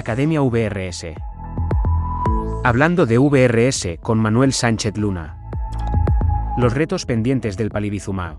[0.00, 1.08] Academia VRS.
[2.64, 5.36] Hablando de VRS con Manuel Sánchez Luna.
[6.56, 8.38] Los retos pendientes del palivizumab.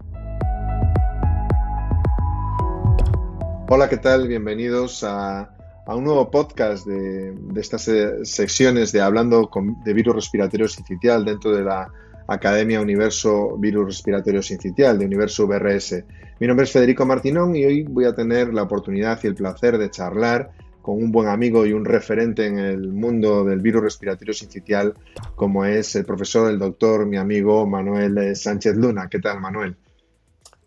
[3.69, 4.27] Hola, ¿qué tal?
[4.27, 5.51] Bienvenidos a,
[5.85, 7.87] un nuevo podcast de, estas
[8.23, 9.47] secciones de hablando
[9.85, 11.87] de virus respiratorio sincitial dentro de la
[12.25, 16.03] Academia Universo Virus Respiratorio Sincitial de Universo VRS.
[16.39, 19.77] Mi nombre es Federico Martinón y hoy voy a tener la oportunidad y el placer
[19.77, 20.49] de charlar
[20.81, 24.93] con un buen amigo y un referente en el mundo del virus respiratorio sincitial,
[25.35, 29.07] como es el profesor, el doctor, mi amigo Manuel Sánchez Luna.
[29.09, 29.75] ¿Qué tal, Manuel?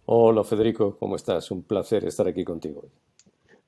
[0.07, 1.51] Hola, Federico, ¿cómo estás?
[1.51, 2.85] Un placer estar aquí contigo.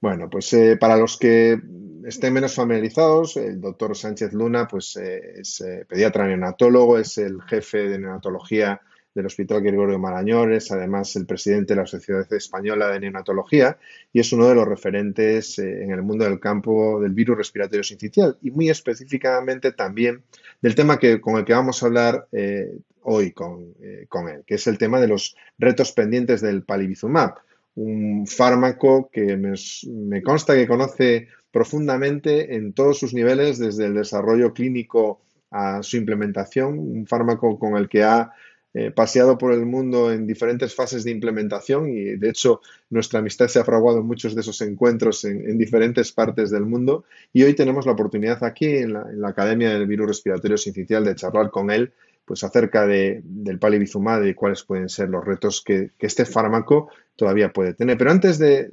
[0.00, 1.58] Bueno, pues eh, para los que
[2.04, 7.40] estén menos familiarizados, el doctor Sánchez Luna pues, eh, es eh, pediatra neonatólogo, es el
[7.42, 8.80] jefe de neonatología
[9.16, 13.78] del Hospital Gregorio Marañón, además el presidente de la Sociedad Española de Neonatología
[14.12, 17.82] y es uno de los referentes eh, en el mundo del campo del virus respiratorio
[17.82, 20.22] sincitial y muy específicamente también
[20.60, 23.34] del tema que, con el que vamos a hablar eh, hoy
[23.80, 27.36] eh, con, él, que es el tema de los retos pendientes del palivizumab,
[27.76, 29.54] un fármaco que me,
[29.86, 35.96] me consta que conoce profundamente en todos sus niveles, desde el desarrollo clínico a su
[35.96, 38.32] implementación, un fármaco con el que ha
[38.78, 42.60] eh, paseado por el mundo en diferentes fases de implementación y de hecho
[42.90, 47.06] nuestra amistad se ha fraguado en muchos de esos encuentros en, diferentes partes del mundo
[47.32, 51.50] y hoy tenemos la oportunidad aquí en la, Academia del Virus Respiratorio Sincitial de charlar
[51.50, 51.94] con él
[52.26, 57.54] pues acerca de, del palivizumab y cuáles pueden ser los retos que, este fármaco todavía
[57.54, 57.96] puede tener.
[57.96, 58.68] Pero antes de,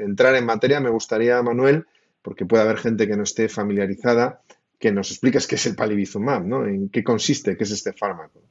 [0.00, 1.86] entrar en materia, me gustaría, Manuel,
[2.20, 4.40] porque puede haber gente que no esté familiarizada,
[4.80, 6.66] que nos expliques qué es el palivizumab, ¿no?
[6.66, 8.42] En qué consiste, qué es este fármaco.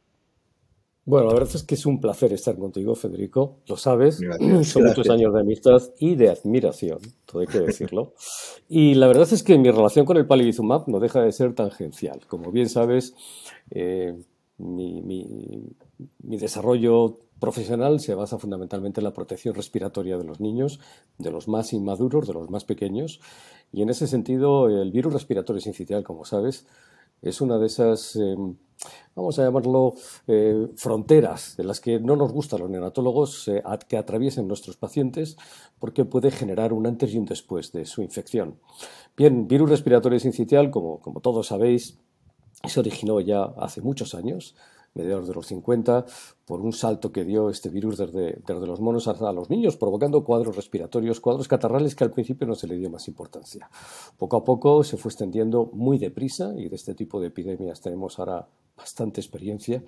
[1.10, 3.62] Bueno, la verdad es que es un placer estar contigo, Federico.
[3.68, 4.20] Lo sabes,
[4.64, 8.14] son muchos años de amistad y de admiración, todo hay que decirlo.
[8.70, 12.28] y la verdad es que mi relación con el palivizumab no deja de ser tangencial.
[12.28, 13.16] Como bien sabes,
[13.72, 14.22] eh,
[14.60, 20.80] mi, mi desarrollo profesional se basa fundamentalmente en la protección respiratoria de los niños,
[21.18, 23.20] de los más inmaduros, de los más pequeños.
[23.72, 26.68] Y en ese sentido, el virus respiratorio sincitial, como sabes,
[27.24, 28.56] es una de esas, em,
[29.16, 29.94] vamos a llamarlo,
[30.28, 35.38] eh, fronteras de las que no nos gustan los neonatólogos eh, que atraviesen nuestros pacientes
[35.80, 38.60] porque puede generar un antes y un después de su infección.
[39.16, 41.98] Bien, virus respiratorio sincitial, como, como todos sabéis,
[42.68, 44.56] se originó ya hace muchos años
[44.94, 46.06] mediados de los 50,
[46.46, 50.24] por un salto que dio este virus desde, desde los monos a los niños, provocando
[50.24, 53.70] cuadros respiratorios, cuadros catarrales que al principio no se le dio más importancia.
[54.18, 58.20] Poco a poco se fue extendiendo muy deprisa y de este tipo de epidemias tenemos
[58.20, 59.84] ahora bastante experiencia,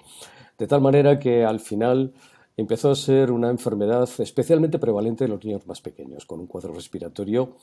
[0.57, 2.13] de tal manera que al final
[2.57, 6.73] empezó a ser una enfermedad especialmente prevalente en los niños más pequeños, con un cuadro
[6.73, 7.55] respiratorio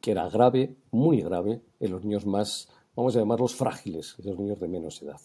[0.00, 4.58] que era grave, muy grave, en los niños más vamos a llamarlos frágiles, esos niños
[4.58, 5.20] de menos edad.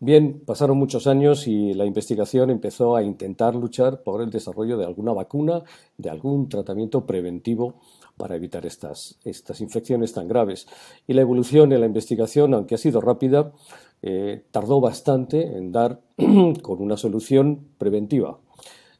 [0.00, 4.84] Bien, pasaron muchos años y la investigación empezó a intentar luchar por el desarrollo de
[4.84, 5.62] alguna vacuna,
[5.96, 7.76] de algún tratamiento preventivo
[8.16, 10.66] para evitar estas, estas infecciones tan graves.
[11.06, 13.52] Y la evolución en la investigación, aunque ha sido rápida,
[14.02, 16.00] eh, tardó bastante en dar
[16.62, 18.38] con una solución preventiva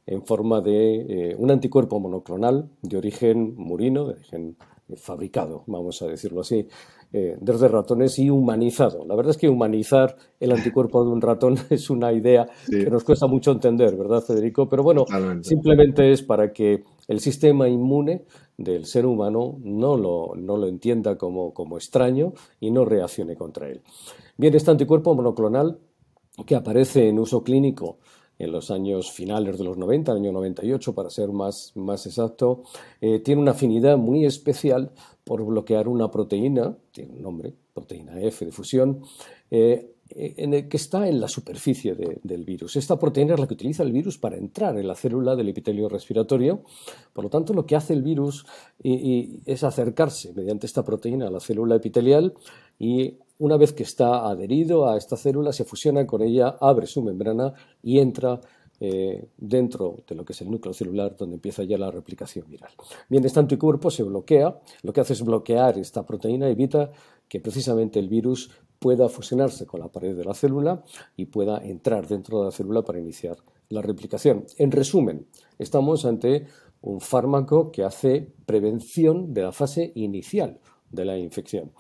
[0.07, 4.57] en forma de eh, un anticuerpo monoclonal de origen murino, de origen
[4.97, 6.69] fabricado, vamos a decirlo así,
[7.17, 9.05] eh, desde ratones y humanizado.
[9.07, 13.05] La verdad es que humanizar el anticuerpo de un ratón es una idea que nos
[13.05, 14.69] cuesta mucho entender, ¿verdad, Federico?
[14.69, 15.05] Pero bueno,
[15.43, 18.25] simplemente es para que el sistema inmune
[18.59, 23.69] del ser humano no lo, no lo entienda como, como extraño y no reaccione contra
[23.69, 23.83] él.
[24.37, 25.79] Bien, este anticuerpo monoclonal
[26.45, 27.99] que aparece en uso clínico
[28.39, 32.63] en los años finales de los 90, el año 98 para ser más, más exacto,
[33.01, 34.93] eh, tiene una afinidad muy especial
[35.25, 39.03] por bloquear una proteína, tiene un nombre, proteína F de fusión,
[39.51, 42.77] eh, que está en la superficie del virus.
[42.77, 45.89] Esta proteína es la que utiliza el virus para entrar en la célula del epitelio
[45.89, 46.63] respiratorio.
[47.13, 48.45] Por lo tanto, lo que hace el virus
[48.81, 52.35] es acercarse mediante esta proteína a la célula epitelial
[52.79, 57.03] y una vez que está adherido a esta célula, se fusiona con ella, abre su
[57.03, 57.53] membrana
[57.83, 58.41] y entra
[58.81, 62.71] eh, dentro de lo que es el núcleo celular donde empieza ya la replicación viral.
[63.09, 66.91] Bien, este anticuerpo se bloquea, lo que hace es bloquear esta proteína, evita
[67.29, 70.83] que precisamente el virus pueda fusionarse con la pared de la célula
[71.17, 73.39] y pueda entrar dentro de la célula para iniciar
[73.69, 74.45] la replicación.
[74.59, 75.27] En resumen,
[75.59, 76.47] estamos ante
[76.83, 80.61] un fármaco que hace prevención de la fase inicial
[80.91, 81.73] de la infección.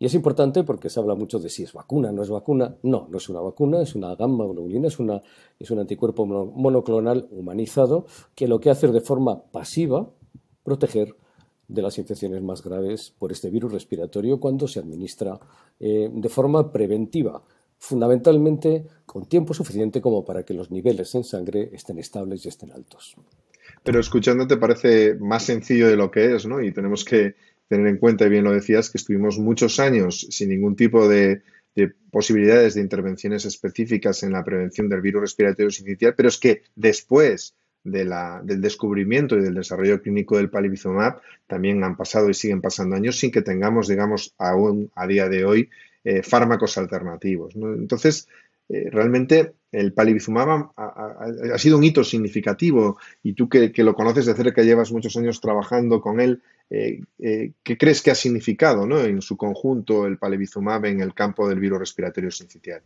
[0.00, 2.74] Y es importante porque se habla mucho de si es vacuna, no es vacuna.
[2.82, 5.20] No, no es una vacuna, es una gamma globulina, es, una,
[5.58, 10.08] es un anticuerpo monoclonal humanizado que lo que hace es de forma pasiva
[10.64, 11.14] proteger
[11.68, 15.38] de las infecciones más graves por este virus respiratorio cuando se administra
[15.78, 17.42] eh, de forma preventiva,
[17.76, 22.72] fundamentalmente con tiempo suficiente como para que los niveles en sangre estén estables y estén
[22.72, 23.16] altos.
[23.82, 26.62] Pero escuchándote parece más sencillo de lo que es, ¿no?
[26.62, 27.34] Y tenemos que
[27.70, 31.42] tener en cuenta, y bien lo decías, que estuvimos muchos años sin ningún tipo de,
[32.10, 37.54] posibilidades de intervenciones específicas en la prevención del virus respiratorio sincitial, pero es que después
[37.84, 43.16] del descubrimiento y del desarrollo clínico del palivizumab también han pasado y siguen pasando años
[43.16, 45.70] sin que tengamos, digamos, aún a día de hoy
[46.02, 47.54] eh, fármacos alternativos.
[47.54, 48.26] Entonces,
[48.72, 54.34] eh, realmente el palivizumab ha, sido un hito significativo y tú que, lo conoces de
[54.34, 56.40] cerca, llevas muchos años trabajando con él,
[56.70, 59.00] eh, eh, ¿qué crees que ha significado ¿no?
[59.00, 62.80] en su conjunto el palivizumab en el campo del virus respiratorio sincitial?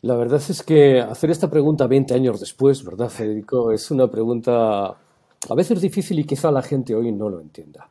[0.00, 3.72] La verdad es que hacer esta pregunta 20 años después, ¿verdad, Federico?
[3.72, 7.90] Es una pregunta a veces difícil y quizá la gente hoy no lo entienda.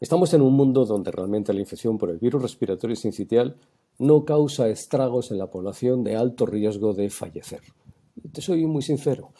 [0.00, 3.56] Estamos en un mundo donde realmente la infección por el virus respiratorio sincitial
[3.98, 7.60] no causa estragos en la población de alto riesgo de fallecer.
[8.32, 9.32] Te soy muy sincero.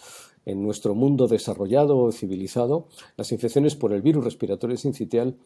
[0.45, 5.37] En nuestro mundo desarrollado o civilizado, las infecciones por el virus respiratorio sincitial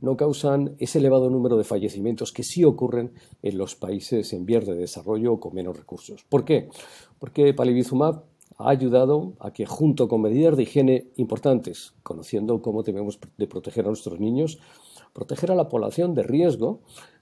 [0.00, 4.64] no causan ese elevado número de fallecimientos que sí ocurren en los países en vías
[4.64, 6.24] de desarrollo o con menos recursos.
[6.28, 6.70] ¿Por qué?
[7.18, 8.24] Porque palivizumab
[8.58, 13.84] ha ayudado a que, junto con medidas de higiene importantes, conociendo cómo debemos de proteger
[13.84, 14.58] a nuestros niños,
[15.12, 16.80] proteger a la población de riesgo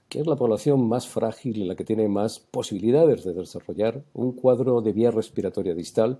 [0.09, 4.33] que es la población más frágil y la que tiene más posibilidades de desarrollar un
[4.33, 6.19] cuadro de vía respiratoria distal,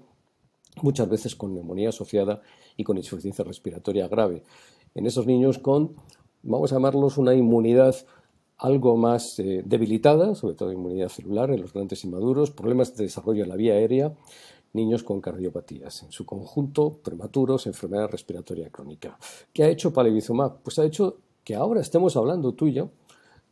[0.81, 2.41] muchas veces con neumonía asociada
[2.77, 4.43] y con insuficiencia respiratoria grave.
[4.95, 5.95] En esos niños con,
[6.43, 7.95] vamos a llamarlos, una inmunidad
[8.57, 13.43] algo más eh, debilitada, sobre todo inmunidad celular en los grandes inmaduros, problemas de desarrollo
[13.43, 14.13] en la vía aérea,
[14.73, 19.17] niños con cardiopatías, en su conjunto prematuros, enfermedad respiratoria crónica.
[19.53, 20.61] ¿Qué ha hecho palivizumab?
[20.61, 22.89] Pues ha hecho que ahora estemos hablando tú y yo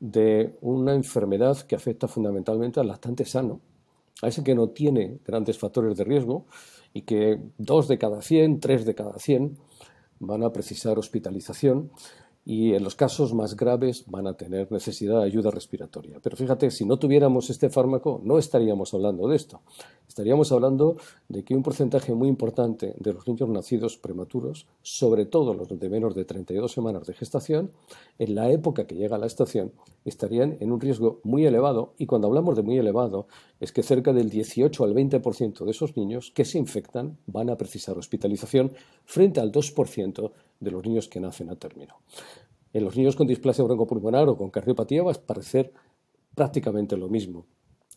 [0.04, 3.62] de una enfermedad que afecta fundamentalmente al lactante sano,
[4.22, 6.46] a ese que no tiene grandes factores de riesgo
[6.94, 9.58] y que dos de cada 100, tres de cada 100
[10.20, 11.90] van a precisar hospitalización
[12.46, 16.20] y en los casos más graves van a tener necesidad de ayuda respiratoria.
[16.22, 19.62] Pero fíjate, si no tuviéramos este fármaco, no estaríamos hablando de esto.
[20.08, 20.98] Estaríamos hablando
[21.30, 25.90] de que un porcentaje muy importante de los niños nacidos prematuros, sobre todo los de
[25.90, 27.72] menos de 32 semanas de gestación,
[28.20, 29.72] en la época que llega la estación,
[30.04, 31.94] estarían en un riesgo muy elevado.
[31.98, 33.28] Y cuando hablamos de muy elevado,
[33.60, 37.58] es que cerca del 18 al 20% de esos niños que se infectan van a
[37.58, 38.74] precisar hospitalización
[39.06, 40.32] frente al 2%
[40.64, 42.02] de los niños que nacen a término.
[42.72, 45.74] En los niños con displasia broncopulmonar o con cardiopatía va a parecer
[46.36, 47.46] prácticamente lo mismo.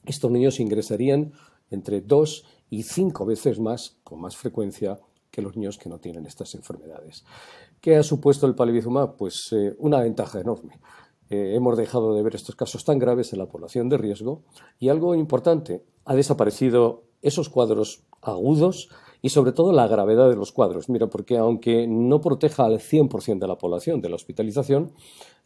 [0.04, 1.32] Estos niños ingresarían
[1.70, 4.98] entre dos y cinco veces más, con más frecuencia,
[5.30, 7.24] que los niños que no tienen estas enfermedades.
[7.80, 9.16] ¿Qué ha supuesto el palivizumab?
[9.16, 10.80] Pues eh, una ventaja enorme.
[11.28, 14.44] Eh, hemos dejado de ver estos casos tan graves en la población de riesgo
[14.78, 18.88] y algo importante, ha desaparecido esos cuadros agudos
[19.22, 20.88] y sobre todo la gravedad de los cuadros.
[20.88, 24.92] Mira, porque aunque no proteja al 100% de la población de la hospitalización,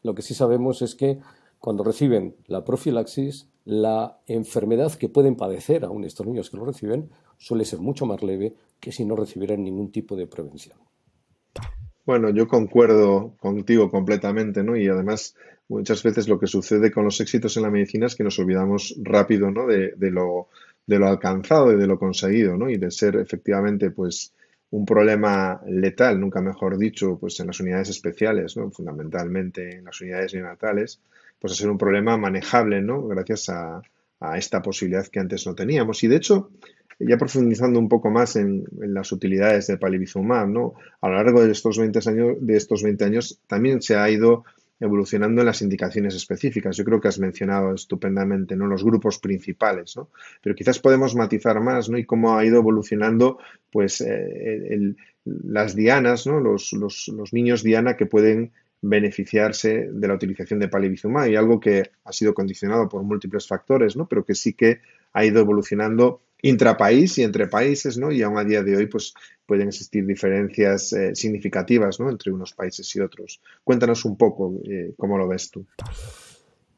[0.03, 1.19] lo que sí sabemos es que
[1.59, 7.11] cuando reciben la profilaxis, la enfermedad que pueden padecer aún estos niños que lo reciben
[7.37, 10.79] suele ser mucho más leve que si no recibieran ningún tipo de prevención.
[12.07, 14.75] Bueno, yo concuerdo contigo completamente, ¿no?
[14.77, 15.37] Y además,
[15.69, 18.97] muchas veces lo que sucede con los éxitos en la medicina es que nos olvidamos
[19.03, 19.67] rápido, ¿no?
[19.67, 20.49] de lo
[20.87, 22.71] de lo alcanzado y de lo conseguido, ¿no?
[22.71, 24.33] Y de ser efectivamente, pues,
[24.71, 28.71] un problema letal, nunca mejor dicho, pues en las unidades especiales, ¿no?
[28.71, 31.01] fundamentalmente en las unidades neonatales,
[31.41, 33.07] pues a ser un problema manejable, ¿no?
[33.07, 33.83] Gracias a,
[34.37, 36.05] esta posibilidad que antes no teníamos.
[36.05, 36.51] Y de hecho,
[36.99, 40.75] ya profundizando un poco más en, las utilidades de palivizumab, ¿no?
[41.01, 44.45] A lo largo de estos 20 años, de estos 20 años también se ha ido
[44.81, 46.77] evolucionando en las indicaciones específicas.
[46.77, 48.67] Yo creo que has mencionado estupendamente ¿no?
[48.67, 50.09] los grupos principales, ¿no?
[50.43, 51.99] pero quizás podemos matizar más ¿no?
[51.99, 53.39] y cómo ha ido evolucionando
[53.71, 54.95] pues, eh,
[55.25, 56.41] las dianas, ¿no?
[56.41, 61.91] Los, los, niños diana que pueden beneficiarse de la utilización de palivizumab y algo que
[62.05, 64.09] ha sido condicionado por múltiples factores, ¿no?
[64.09, 64.81] pero que sí que
[65.13, 68.11] ha ido evolucionando intrapaís y entre países, ¿no?
[68.11, 69.15] Y aún a día de hoy, pues
[69.47, 72.11] pueden existir diferencias eh, significativas, ¿no?
[72.11, 73.41] Entre unos países y otros.
[73.65, 75.67] Cuéntanos un poco eh, cómo lo ves tú.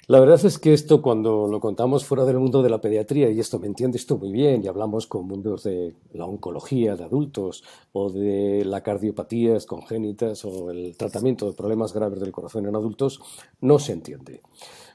[0.08, 3.38] La verdad es que esto cuando lo contamos fuera del mundo de la pediatría, y
[3.38, 7.62] esto me entiendes tú muy bien, y hablamos con mundos de la oncología de adultos
[7.92, 13.20] o de la cardiopatías congénitas o el tratamiento de problemas graves del corazón en adultos,
[13.60, 14.42] no se entiende.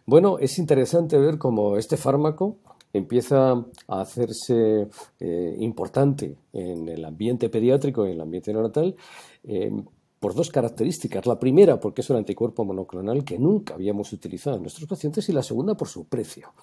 [0.06, 2.58] Bueno, es interesante ver cómo este fármaco
[2.94, 3.52] empieza
[3.88, 4.88] a hacerse
[5.20, 8.96] eh, importante en el ambiente pediátrico y en el ambiente neonatal,
[9.44, 9.72] eh,
[10.20, 11.26] por dos características.
[11.26, 15.34] La primera, porque es un anticuerpo monoclonal que nunca habíamos utilizado en nuestros pacientes, y
[15.34, 16.54] la segunda, por su precio.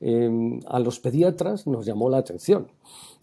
[0.00, 2.68] Em, a los pediatras nos llamó la atención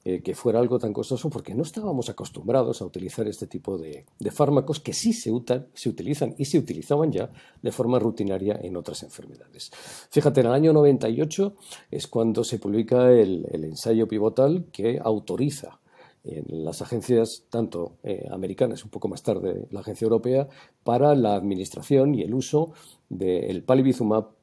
[0.07, 4.05] eh, que fuera algo tan costoso porque no estábamos acostumbrados a utilizar este tipo de,
[4.29, 5.31] fármacos que sí se,
[5.73, 7.31] se, utilizan y se utilizaban ya
[7.63, 9.71] de forma rutinaria en otras enfermedades.
[10.11, 11.55] Fíjate, en el año 98
[11.89, 15.79] es cuando se publica el, ensayo pivotal que autoriza
[16.23, 20.47] en las agencias, tanto eh, americanas, un poco más tarde la agencia europea,
[20.83, 22.73] para la administración y el uso
[23.09, 24.35] del palivizumab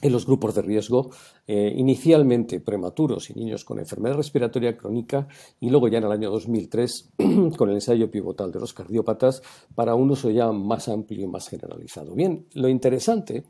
[0.00, 1.10] en los grupos de riesgo,
[1.46, 5.28] eh, inicialmente prematuros y niños con enfermedad respiratoria crónica
[5.60, 7.12] y luego ya en el año 2003
[7.56, 9.42] con el ensayo pivotal de los cardiópatas
[9.74, 12.14] para un uso ya más amplio y más generalizado.
[12.14, 13.44] Bien, lo interesante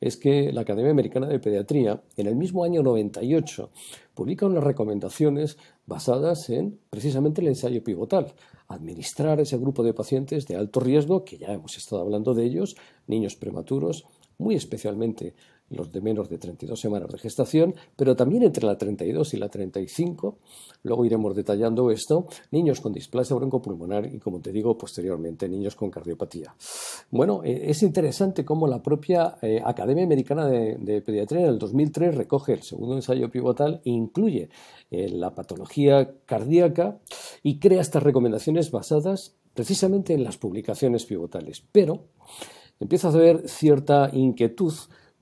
[0.00, 3.70] es que la Academia Americana de Pediatría en el mismo año 98
[4.14, 8.32] publica unas recomendaciones basadas en precisamente el ensayo pivotal,
[8.68, 12.76] administrar ese grupo de pacientes de alto riesgo, que ya hemos estado hablando de ellos,
[13.06, 14.04] niños prematuros,
[14.38, 15.34] muy especialmente
[15.70, 19.48] los de menos de 32 semanas de gestación, pero también entre la 32 y la
[19.48, 20.38] 35,
[20.82, 25.90] luego iremos detallando esto, niños con displasia broncopulmonar y, como te digo, posteriormente niños con
[25.90, 26.54] cardiopatía.
[27.10, 32.14] Bueno, eh, es interesante cómo la propia eh, Academia Americana de, Pediatría en el 2003
[32.14, 34.48] recoge el segundo ensayo pivotal e incluye
[34.90, 36.98] eh, la patología cardíaca
[37.42, 41.62] y crea estas recomendaciones basadas precisamente en las publicaciones pivotales.
[41.72, 42.04] Pero
[42.80, 44.72] empieza a haber cierta inquietud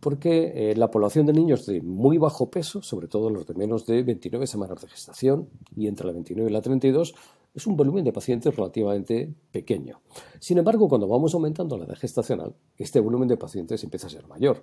[0.01, 3.87] porque eh, la población de niños de muy bajo peso, sobre todo los de menos
[3.87, 7.15] de 29 semanas de gestación y entre la 29 y la 32,
[7.55, 10.03] es un volumen de pacientes relativamente pequeño.
[10.39, 14.29] Sin embargo, cuando vamos aumentando la edad gestacional, este volumen de pacientes empieza a ser
[14.29, 14.63] mayor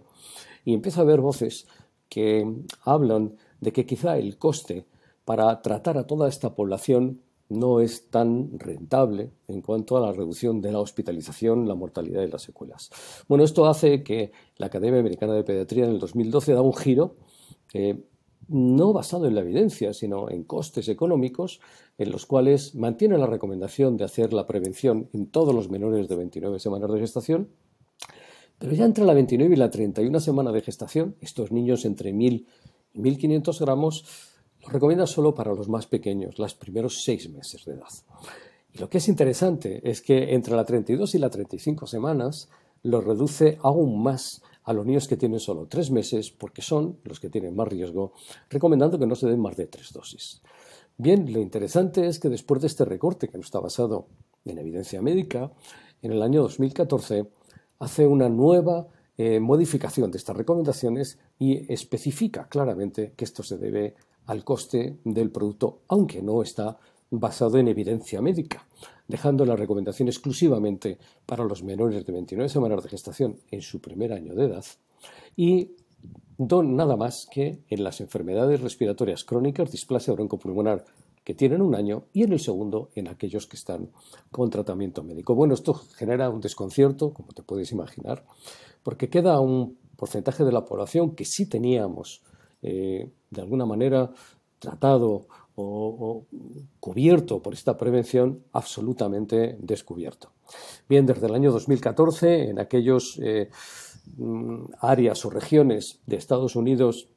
[0.63, 1.67] y empieza a haber voces
[2.07, 2.45] que
[2.83, 4.85] hablan de que quizá el coste
[5.25, 7.21] para tratar a toda esta población
[7.53, 12.27] no es tan rentable en cuanto a la reducción de la hospitalización, la mortalidad y
[12.27, 12.89] las secuelas.
[13.27, 17.15] Bueno, esto hace que la Academia Americana de Pediatría en el 2012 da un giro
[18.47, 21.59] no basado en la evidencia, sino en costes económicos,
[21.97, 26.15] en los cuales mantiene la recomendación de hacer la prevención en todos los menores de
[26.15, 27.49] 29 semanas de gestación,
[28.59, 32.47] pero ya entre la 29 y la 31 semana de gestación, estos niños entre 1000
[32.93, 34.05] y 1500 gramos,
[34.63, 37.89] lo recomienda solo para los más pequeños, los primeros seis meses de edad.
[38.71, 42.49] Y lo que es interesante es que entre la 32 y la 35 semanas
[42.81, 47.19] lo reduce aún más a los niños que tienen solo tres meses, porque son los
[47.19, 48.13] que tienen más riesgo,
[48.49, 50.41] recomendando que no se den más de tres dosis.
[50.97, 54.07] Bien, lo interesante es que después de este recorte, que no está basado
[54.45, 55.51] en evidencia médica,
[56.01, 57.27] en el año 2014
[57.79, 63.95] hace una nueva eh, modificación de estas recomendaciones y especifica claramente que esto se debe
[64.25, 66.77] al coste del producto, aunque no está
[67.09, 68.65] basado en evidencia médica,
[69.07, 74.13] dejando la recomendación exclusivamente para los menores de 29 semanas de gestación en su primer
[74.13, 74.65] año de edad
[75.35, 75.71] y
[76.37, 80.85] nada más que en las enfermedades respiratorias crónicas, displasia broncopulmonar,
[81.23, 83.89] que tienen un año, y en el segundo en aquellos que están
[84.29, 85.35] con tratamiento médico.
[85.35, 88.25] Bueno, esto genera un desconcierto, como te puedes imaginar,
[88.83, 92.21] porque queda un porcentaje de la población que sí teníamos
[92.63, 94.11] eh, de alguna manera
[94.59, 96.25] tratado o,
[96.79, 100.31] cubierto por esta prevención absolutamente descubierto.
[100.89, 103.49] Bien, desde el año 2014, en aquellos eh,
[104.17, 107.09] mm, áreas o regiones de Estados Unidos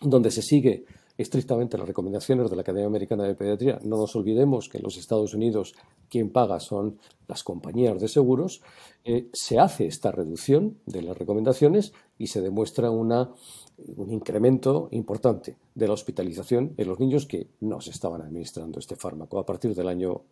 [0.00, 0.84] donde se sigue
[1.16, 4.96] estrictamente las recomendaciones de la Academia Americana de Pediatría, no nos olvidemos que en los
[4.96, 5.74] Estados Unidos
[6.08, 6.98] quien paga son
[7.28, 8.62] las compañías de seguros,
[9.04, 13.30] eh, se hace esta reducción de las recomendaciones y se demuestra una
[13.96, 18.96] un incremento importante de la hospitalización en los niños que no se estaban administrando este
[18.96, 19.38] fármaco.
[19.38, 20.22] A partir del año,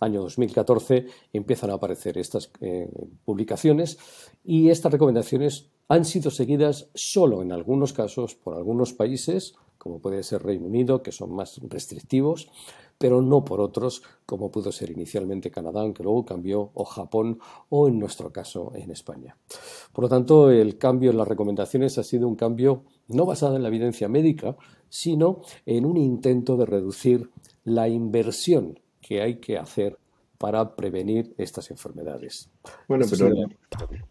[0.00, 2.88] año 2014 empiezan a aparecer estas eh,
[3.24, 3.98] publicaciones
[4.44, 10.22] y estas recomendaciones han sido seguidas solo en algunos casos por algunos países, como puede
[10.24, 12.48] ser Reino Unido, que son más restrictivos,
[12.98, 17.38] pero no por otros, como pudo ser inicialmente Canadá, aunque luego cambió, o Japón,
[17.68, 19.36] o en nuestro caso en España.
[19.92, 23.62] Por lo tanto, el cambio en las recomendaciones ha sido un cambio no basado en
[23.62, 24.56] la evidencia médica,
[24.88, 27.30] sino en un intento de reducir
[27.64, 29.98] la inversión que hay que hacer
[30.38, 32.48] para prevenir estas enfermedades.
[32.88, 33.32] Bueno, pero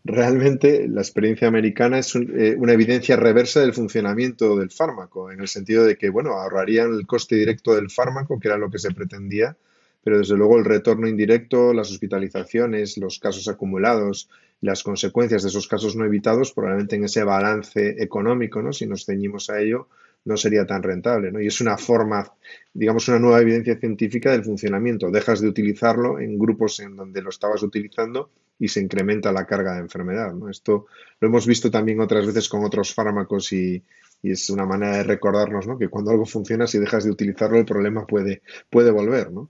[0.03, 5.47] realmente la experiencia americana es eh, una evidencia reversa del funcionamiento del fármaco, en el
[5.47, 8.91] sentido de que, bueno, ahorrarían el coste directo del fármaco, que era lo que se
[8.91, 9.55] pretendía,
[10.03, 14.29] pero desde luego el retorno indirecto, las hospitalizaciones, los casos acumulados
[14.61, 18.73] las consecuencias de esos casos no evitados, probablemente en ese balance económico, ¿no?
[18.73, 19.87] si nos ceñimos a ello,
[20.25, 21.39] no sería tan rentable, ¿no?
[21.39, 22.33] Y es una forma,
[22.73, 25.11] digamos, una nueva evidencia científica del funcionamiento.
[25.11, 29.75] Dejas de utilizarlo en grupos en donde lo estabas utilizando y se incrementa la carga
[29.75, 30.49] de enfermedad, ¿no?
[30.49, 30.87] Esto
[31.19, 33.83] lo hemos visto también otras veces con otros fármacos y,
[34.23, 35.77] es una manera de recordarnos, ¿no?
[35.77, 38.41] Que cuando algo funciona, si dejas de utilizarlo, el problema puede,
[38.71, 39.49] puede volver, ¿no?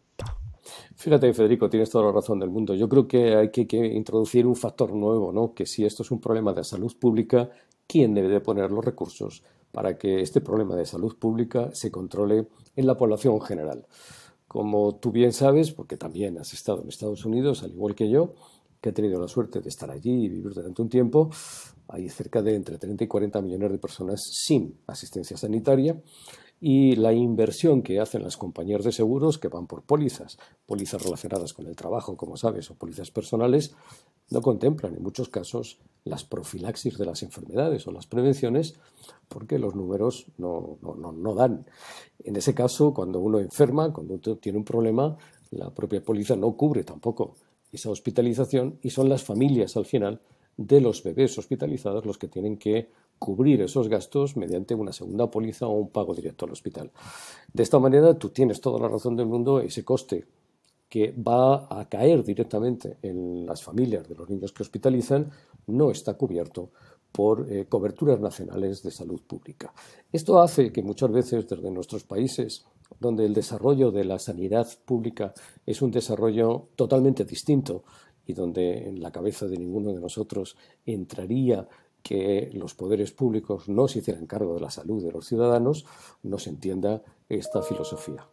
[0.98, 2.74] Fíjate, Federico, tienes toda la razón del mundo.
[2.76, 5.54] Yo creo que hay que, que, introducir un factor nuevo, ¿no?
[5.54, 7.50] Que si esto es un problema de salud pública,
[7.88, 9.44] ¿quién debe de poner los recursos
[9.76, 13.86] para que este problema de salud pública se controle en la población general?
[14.48, 18.36] Como tú bien sabes, porque también has estado en Estados Unidos, al igual que yo,
[18.80, 21.30] que he tenido la suerte de estar allí y vivir durante un tiempo,
[21.90, 26.02] hay cerca de entre 30 y 40 millones de personas sin asistencia sanitaria
[26.62, 31.52] y la inversión que hacen las compañías de seguros que van por pólizas, pólizas relacionadas
[31.52, 33.76] con el trabajo, como sabes, o pólizas personales,
[34.30, 38.76] no contemplan en muchos casos las profilaxis de las enfermedades o las prevenciones
[39.28, 41.66] porque los números no, no, dan.
[42.24, 45.18] En ese caso, cuando uno enferma, cuando uno tiene un problema,
[45.52, 47.36] la propia póliza no cubre tampoco
[47.72, 50.22] esa hospitalización y son las familias al final
[50.58, 55.68] de los bebés hospitalizados los que tienen que cubrir esos gastos mediante una segunda póliza
[55.68, 56.92] o un pago directo al hospital.
[57.52, 60.26] De esta manera, tú tienes toda la razón del mundo, ese coste
[60.96, 65.30] que va a caer directamente en las familias de los niños que hospitalizan
[65.68, 66.72] no está cubierto
[67.12, 69.74] por eh, coberturas nacionales de salud pública.
[70.10, 72.64] Esto hace que muchas veces desde nuestros países,
[72.98, 75.34] donde el desarrollo de la sanidad pública
[75.66, 77.84] es un desarrollo totalmente distinto
[78.26, 81.68] y donde en la cabeza de ninguno de nosotros entraría
[82.04, 85.86] que los poderes públicos no se hicieran cargo de la salud de los ciudadanos,
[86.24, 88.30] no se entienda esta filosofía.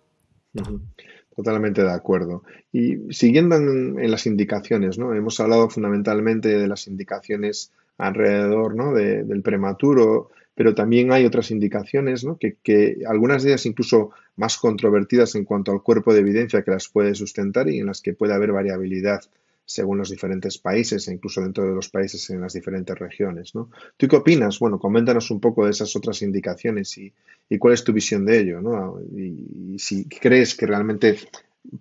[1.34, 2.42] Totalmente de acuerdo.
[2.72, 5.14] Y siguiendo en, las indicaciones, ¿no?
[5.14, 8.92] Hemos hablado fundamentalmente de las indicaciones alrededor ¿no?
[8.92, 12.36] del prematuro, pero también hay otras indicaciones, ¿no?
[12.36, 16.70] que, que, algunas de ellas incluso más controvertidas en cuanto al cuerpo de evidencia que
[16.70, 19.22] las puede sustentar y en las que puede haber variabilidad
[19.64, 23.54] según los diferentes países e incluso dentro de los países en las diferentes regiones.
[23.54, 23.70] ¿no?
[23.96, 24.58] ¿Tú qué opinas?
[24.58, 27.12] Bueno, coméntanos un poco de esas otras indicaciones y,
[27.58, 28.98] cuál es tu visión de ello, ¿no?
[29.14, 31.16] Y, si crees que realmente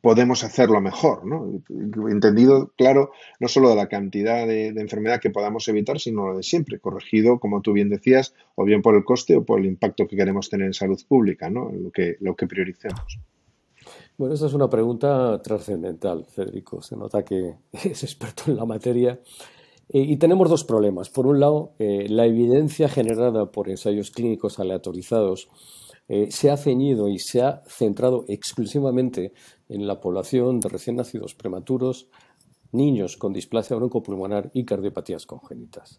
[0.02, 1.62] podemos hacerlo mejor, ¿no?
[2.10, 6.44] Entendido, claro, no solo de la cantidad de, enfermedad que podamos evitar, sino lo de
[6.44, 10.08] siempre, corregido, como tú bien decías, o bien por el coste o por el impacto
[10.08, 11.72] que queremos tener en salud pública, ¿no?
[11.72, 13.20] Lo que, lo que prioricemos.
[14.22, 16.80] Bueno, esa es una pregunta trascendental, Federico.
[16.84, 19.20] Se nota que es experto en la materia.
[19.90, 21.10] Eh, y tenemos dos problemas.
[21.10, 25.50] Por un lado, eh, la evidencia generada por ensayos clínicos aleatorizados
[26.08, 29.34] eh, se ha ceñido y se ha centrado exclusivamente
[29.70, 32.08] en la población de recién nacidos prematuros,
[32.72, 35.98] niños con displasia broncopulmonar y cardiopatías congénitas.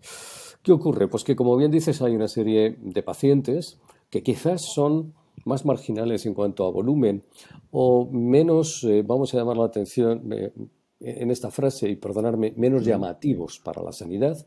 [0.62, 1.08] ¿Qué ocurre?
[1.08, 3.80] Pues que, como bien dices, hay una serie de pacientes
[4.10, 5.12] que quizás son
[5.44, 7.24] más marginales en cuanto a volumen
[7.70, 10.52] o menos, eh, vamos a llamar la atención eh,
[11.00, 14.46] en esta frase y perdonarme, menos llamativos para la sanidad,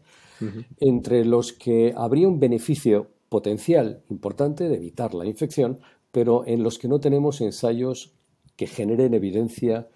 [0.79, 5.79] entre los que habría un beneficio potencial importante de evitar la infección,
[6.11, 8.13] pero en los que no tenemos ensayos
[8.55, 9.89] que generen evidencia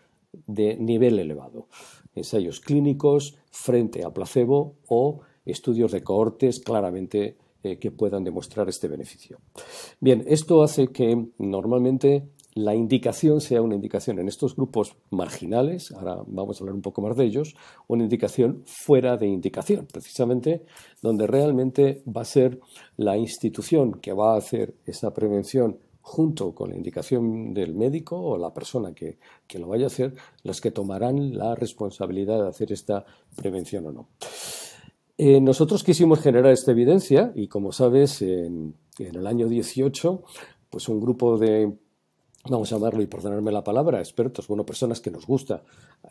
[0.48, 1.68] de nivel elevado.
[2.14, 8.88] Ensayos clínicos frente a placebo o estudios de cohortes claramente eh, que puedan demostrar este
[8.88, 9.40] beneficio.
[10.00, 16.24] Bien, esto hace que normalmente la indicación sea una indicación en estos grupos marginales, ahora
[16.28, 17.56] vamos a hablar un poco más de ellos,
[17.88, 20.66] una indicación fuera de indicación, precisamente
[21.02, 22.60] donde realmente va a ser
[22.98, 28.38] la institución que va a hacer esa prevención junto con la indicación del médico o
[28.38, 32.72] la persona que, que lo vaya a hacer, las que tomarán la responsabilidad de hacer
[32.72, 34.08] esta prevención o no.
[35.22, 40.24] Eh, nosotros quisimos generar esta evidencia y, como sabes, en, el año 18,
[40.70, 41.74] pues un grupo de,
[42.50, 45.62] vamos a llamarlo y perdonarme la palabra, expertos, bueno, personas que nos gusta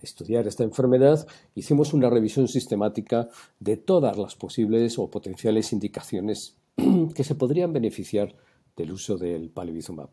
[0.02, 6.58] estudiar esta enfermedad, hicimos una revisión sistemática de todas las posibles o potenciales indicaciones
[7.14, 8.34] que se podrían beneficiar
[8.78, 10.08] del uso del palivizumab.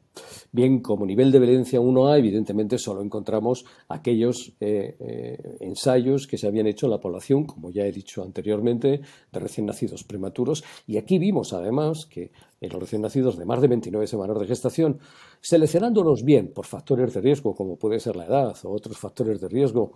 [0.51, 6.47] Bien, como nivel de evidencia 1A, evidentemente solo encontramos aquellos eh, eh, ensayos que se
[6.47, 9.01] habían hecho en la población, como ya he dicho anteriormente,
[9.31, 10.63] de recién nacidos prematuros.
[10.87, 14.47] Y aquí vimos además que en los recién nacidos de más de 29 semanas de
[14.47, 14.99] gestación,
[15.41, 19.47] seleccionándolos bien por factores de riesgo, como puede ser la edad o otros factores de
[19.47, 19.93] riesgo,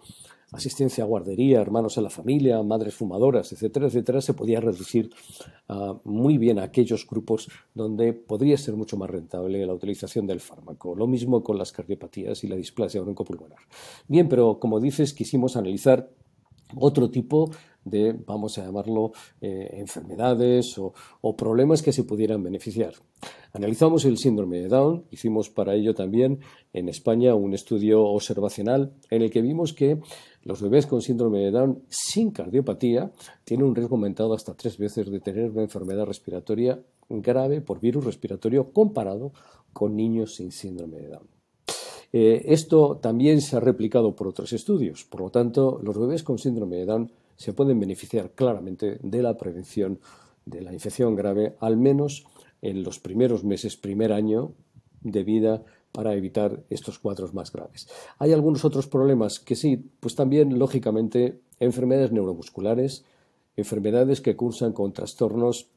[0.51, 5.11] asistencia a guardería, hermanos en la familia, madres fumadoras, etcétera, etcétera, se podía reducir
[5.69, 10.39] uh, muy bien a aquellos grupos donde podría ser mucho más rentable la utilización del
[10.39, 10.95] fármaco.
[10.95, 13.59] Lo mismo con las cardiopatías y la displasia broncopulmonar.
[14.07, 16.09] Bien, pero como dices, quisimos analizar
[16.75, 17.51] otro tipo
[17.89, 20.93] de, vamos a llamarlo, eh, enfermedades o,
[21.35, 22.93] problemas que se pudieran beneficiar.
[23.53, 26.39] Analizamos el síndrome de Down, hicimos para ello también
[26.73, 29.99] en España un estudio observacional en el que vimos que
[30.43, 33.11] los bebés con síndrome de Down sin cardiopatía
[33.43, 38.05] tienen un riesgo aumentado hasta tres veces de tener una enfermedad respiratoria grave por virus
[38.05, 39.33] respiratorio comparado
[39.73, 41.27] con niños sin síndrome de Down.
[42.11, 45.05] Eh, esto también se ha replicado por otros estudios.
[45.05, 49.37] Por lo tanto, los bebés con síndrome de Down se pueden beneficiar claramente de la
[49.37, 49.99] prevención
[50.45, 52.25] de la infección grave, al menos
[52.61, 54.51] en los primeros meses, primer año
[55.01, 57.87] de vida para evitar estos cuadros más graves.
[58.17, 63.05] Hay algunos otros problemas que sí, pues también, lógicamente, enfermedades neuromusculares,
[63.55, 65.69] enfermedades que cursan con trastornos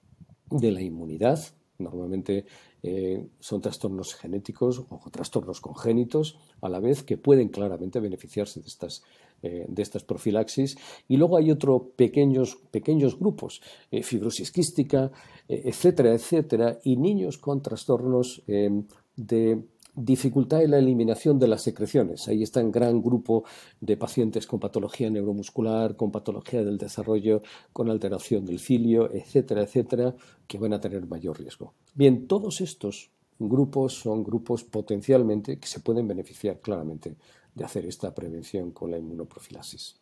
[0.51, 1.39] de la inmunidad,
[1.79, 2.45] normalmente
[2.83, 8.67] eh, son trastornos genéticos o trastornos congénitos, a la vez que pueden claramente beneficiarse de
[8.67, 9.05] estas,
[9.43, 10.77] eh, de estas profilaxis.
[11.09, 15.11] Y luego hay otros pequeños, pequeños grupos, eh, fibrosis quística,
[15.49, 19.63] etcétera, etcétera, y niños con trastornos de
[19.95, 22.27] dificultad en la eliminación de las secreciones.
[22.29, 23.45] Ahí está un gran grupo
[23.81, 30.15] de pacientes con patología neuromuscular, con patología del desarrollo, con alteración del cilio, etcétera, etcétera,
[30.47, 31.75] que van a tener mayor riesgo.
[31.95, 37.17] Bien, todos estos grupos son grupos potencialmente que se pueden beneficiar claramente
[37.55, 39.97] de hacer esta prevención con la inmunoprofilaxis.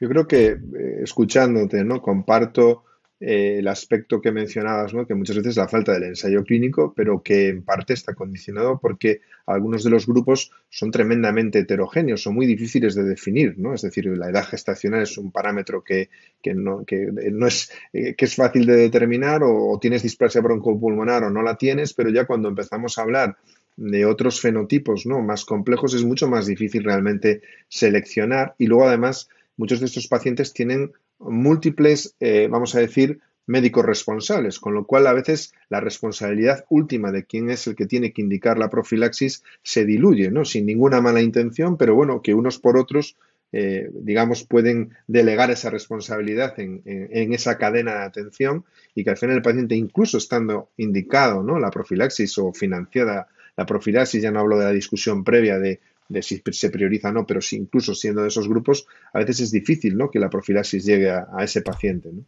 [0.00, 2.00] Yo creo que eh, escuchándote, ¿no?
[2.00, 2.84] Comparto
[3.26, 5.06] eh, el aspecto que mencionabas, ¿no?
[5.06, 8.78] que muchas veces es la falta del ensayo clínico, pero que en parte está condicionado
[8.78, 13.72] porque algunos de los grupos son tremendamente heterogéneos, son muy difíciles de definir, ¿no?
[13.72, 16.10] Es decir, la edad gestacional es un parámetro que,
[16.54, 16.84] no,
[17.32, 21.56] no, es, eh, que es fácil de determinar o, tienes displasia broncopulmonar o no la
[21.56, 23.38] tienes, pero ya cuando empezamos a hablar
[23.76, 25.20] de otros fenotipos ¿no?
[25.20, 30.52] más complejos es mucho más difícil realmente seleccionar y luego además muchos de estos pacientes
[30.52, 36.64] tienen múltiples, eh, vamos a decir, médicos responsables, con lo cual a veces la responsabilidad
[36.70, 40.44] última de quién es el que tiene que indicar la profilaxis se diluye, ¿no?
[40.44, 43.16] Sin ninguna mala intención, pero bueno, que unos por otros,
[43.52, 46.82] eh, digamos, pueden delegar esa responsabilidad en,
[47.34, 51.58] esa cadena de atención y que al final el paciente, incluso estando indicado, ¿no?
[51.58, 55.80] La profilaxis o financiada la profilaxis, ya no hablo de la discusión previa de
[56.22, 59.50] si se prioriza o no, pero si incluso siendo de esos grupos, a veces es
[59.50, 60.10] difícil ¿no?
[60.10, 62.12] que la profilaxis llegue a, ese paciente.
[62.12, 62.24] ¿no?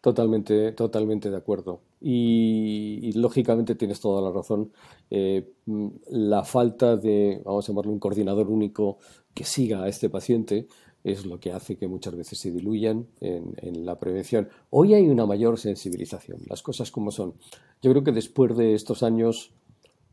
[0.00, 1.80] Totalmente, totalmente de acuerdo.
[2.00, 4.70] Y, lógicamente tienes toda la razón.
[5.10, 5.52] Eh,
[6.10, 8.98] la falta de, vamos a llamarlo, un coordinador único
[9.34, 10.66] que siga a este paciente
[11.04, 14.48] es lo que hace que muchas veces se diluyan en, la prevención.
[14.70, 17.34] Hoy hay una mayor sensibilización, las cosas como son.
[17.82, 19.52] Yo creo que después de estos años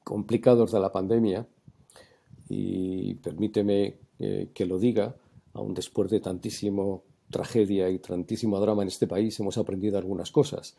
[0.05, 1.45] complicados de la pandemia,
[2.47, 5.15] y permíteme eh, que lo diga,
[5.53, 10.77] aún después de tantísimo tragedia y tantísimo drama en este país, hemos aprendido algunas cosas.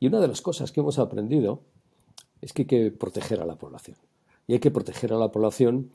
[0.00, 1.60] Y una de las cosas que hemos aprendido
[2.40, 3.96] es que hay que proteger a la población.
[4.46, 5.90] Y hay que proteger a la población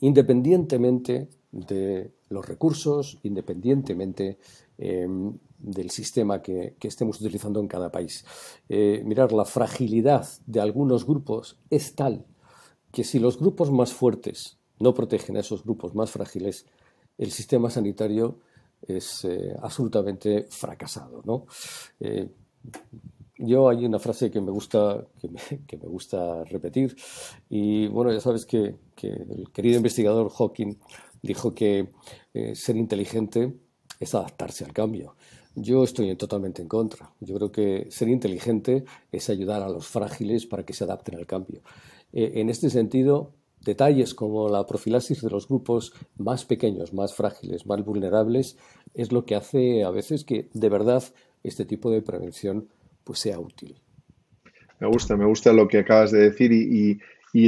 [0.00, 4.38] independientemente de los recursos, independientemente
[4.78, 8.24] em, del sistema que, estemos utilizando en cada país.
[8.68, 12.26] Eh, mirar, la fragilidad de algunos grupos es tal
[12.92, 16.66] que si los grupos más fuertes no protegen a esos grupos más frágiles,
[17.18, 18.40] el sistema sanitario
[18.82, 21.22] es eh, absolutamente fracasado.
[21.24, 21.46] ¿no?
[22.00, 22.28] Eh,
[23.38, 25.28] yo hay una frase que me gusta, que
[25.78, 26.94] me, gusta repetir
[27.48, 30.78] y bueno, ya sabes que, el querido investigador Hawking
[31.20, 31.90] dijo que
[32.54, 33.52] ser inteligente
[34.00, 35.14] es adaptarse al cambio.
[35.56, 37.10] Yo estoy totalmente en contra.
[37.20, 41.26] Yo creo que ser inteligente es ayudar a los frágiles para que se adapten al
[41.26, 41.60] cambio.
[42.12, 47.66] Eh, en este sentido, detalles como la profilaxis de los grupos más pequeños, más frágiles,
[47.66, 48.56] más vulnerables,
[48.94, 51.02] es lo que hace a veces que de verdad
[51.42, 52.68] este tipo de prevención
[53.04, 53.76] pues, sea útil.
[54.80, 57.00] Me gusta, me gusta lo que acabas de decir y, y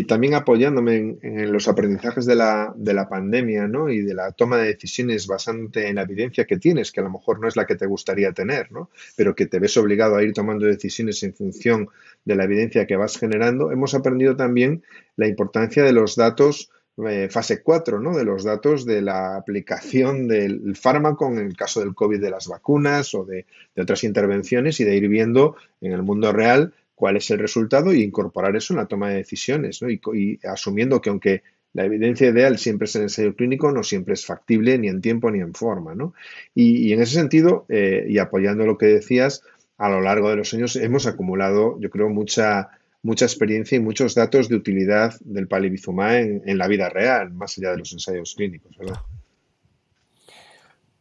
[0.04, 3.88] también apoyándome en, los aprendizajes de la, de la, pandemia ¿no?
[3.88, 7.10] y de la toma de decisiones basante en la evidencia que tienes, que a lo
[7.10, 8.90] mejor no es la que te gustaría tener, ¿no?
[9.16, 11.88] pero que te ves obligado a ir tomando decisiones en función
[12.24, 14.82] de la evidencia que vas generando, hemos aprendido también
[15.14, 16.72] la importancia de los datos
[17.08, 18.16] eh, fase 4, ¿no?
[18.16, 22.48] de los datos de la aplicación del fármaco en el caso del COVID de las
[22.48, 23.46] vacunas o de,
[23.76, 27.92] de otras intervenciones y de ir viendo en el mundo real cuál es el resultado
[27.92, 29.88] y incorporar eso en la toma de decisiones, ¿no?
[29.90, 31.42] y, asumiendo que aunque
[31.74, 35.30] la evidencia ideal siempre es el ensayo clínico, no siempre es factible ni en tiempo
[35.30, 35.94] ni en forma.
[35.94, 36.14] ¿no?
[36.54, 39.42] Y, en ese sentido, eh, y apoyando lo que decías,
[39.76, 42.70] a lo largo de los años hemos acumulado, yo creo, mucha,
[43.02, 47.58] mucha experiencia y muchos datos de utilidad del palivizumab en, en la vida real, más
[47.58, 48.96] allá de los ensayos clínicos, ¿verdad?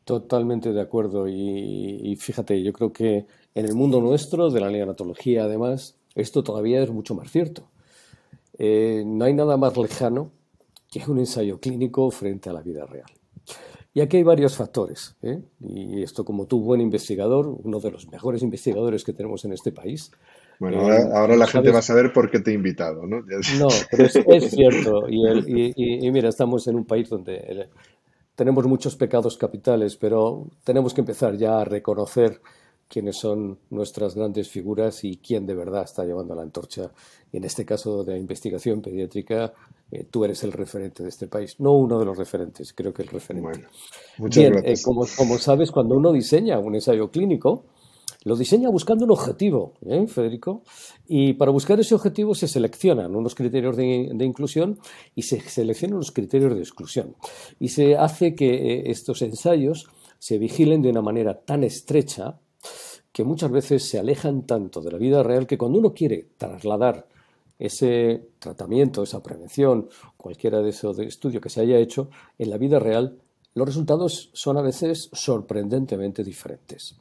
[0.05, 1.27] Totalmente de acuerdo.
[1.27, 6.81] Y, fíjate, yo creo que en el mundo nuestro, de la neonatología además, esto todavía
[6.83, 7.69] es mucho más cierto.
[8.57, 10.31] Eh, no hay nada más lejano
[10.91, 13.11] que un ensayo clínico frente a la vida real.
[13.95, 15.15] Y aquí hay varios factores.
[15.23, 15.41] ¿eh?
[15.61, 19.71] Y esto, como tú, buen investigador, uno de los mejores investigadores que tenemos en este
[19.71, 20.11] país.
[20.59, 23.21] Bueno, ahora, la gente va a saber por qué te he invitado, ¿no?
[23.21, 25.09] No, pero es, cierto.
[25.09, 27.69] Y, mira, estamos en un país donde
[28.35, 32.41] tenemos muchos pecados capitales, pero tenemos que empezar ya a reconocer
[32.87, 36.91] quiénes son nuestras grandes figuras y quién de verdad está llevando la antorcha.
[37.31, 39.53] En este caso de la investigación pediátrica,
[39.91, 43.01] eh, tú eres el referente de este país, no uno de los referentes, creo que
[43.01, 43.49] el referente.
[43.49, 43.67] Bueno,
[44.17, 47.65] muchas Bien, eh, como, como, sabes, cuando uno diseña un ensayo clínico,
[48.25, 50.63] lo diseña buscando un objetivo, ¿eh, Federico?
[51.07, 54.79] Y para buscar ese objetivo se seleccionan unos criterios de, de, inclusión
[55.13, 57.15] y se seleccionan unos criterios de exclusión.
[57.59, 62.39] Y se hace que estos ensayos se vigilen de una manera tan estrecha
[63.11, 67.07] que muchas veces se alejan tanto de la vida real que cuando uno quiere trasladar
[67.59, 72.09] ese tratamiento, esa prevención, cualquiera de esos de estudio que se haya hecho,
[72.39, 73.19] en la vida real
[73.53, 76.95] los resultados son a veces sorprendentemente diferentes.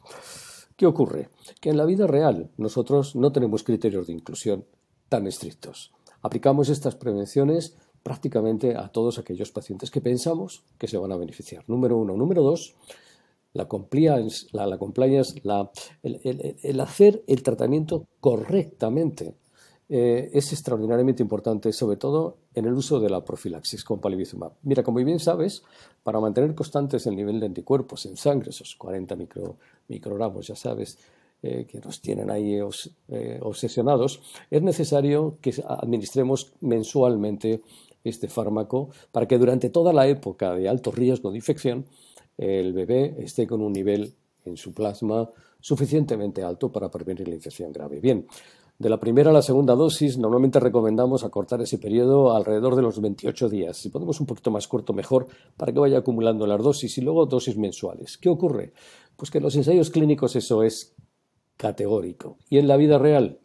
[0.77, 1.29] ¿Qué ocurre?
[1.61, 4.65] Que en la vida real nosotros no tenemos criterios de inclusión
[5.09, 5.93] tan estrictos.
[6.21, 11.65] Aplicamos estas prevenciones prácticamente a todos aquellos pacientes que pensamos que se van a beneficiar.
[11.69, 12.17] Número uno.
[12.17, 12.75] Número dos,
[13.53, 15.41] la compliance, la, compliance
[16.03, 19.37] el, hacer el tratamiento correctamente
[19.88, 24.53] eh, es extraordinariamente importante, sobre todo en el uso de la profilaxis con palivizumab.
[24.62, 25.62] Mira, como bien sabes,
[26.03, 29.16] para mantener constantes el nivel de anticuerpos en sangre, esos 40
[29.88, 30.99] microgramos, ya sabes,
[31.42, 32.59] eh, que nos tienen ahí
[33.09, 37.61] eh, obsesionados, es necesario que administremos mensualmente
[38.03, 41.85] este fármaco para que durante toda la época de alto riesgo de infección
[42.37, 47.73] el bebé esté con un nivel en su plasma suficientemente alto para prevenir la infección
[47.73, 48.01] grave.
[48.01, 48.27] Bien,
[48.79, 53.01] de la primera a la segunda dosis normalmente recomendamos acortar ese periodo alrededor de los
[53.01, 53.77] 28 días.
[53.77, 57.27] Si podemos un poquito más corto, mejor, para que vaya acumulando las dosis y luego
[57.27, 58.19] dosis mensuales.
[58.19, 58.73] ¿Qué ocurre?
[59.17, 60.95] Pues que en los ensayos clínicos eso es
[61.57, 62.37] categórico.
[62.51, 63.39] ¿Y en la vida real?